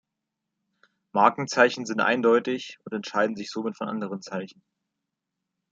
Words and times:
Markenzeichen 1.11 1.85
sind 1.85 1.99
eindeutig 2.01 2.79
und 2.85 2.95
unterscheiden 2.95 3.35
sich 3.35 3.51
somit 3.51 3.77
von 3.77 3.87
anderen 3.87 4.23
Zeichen. 4.23 4.63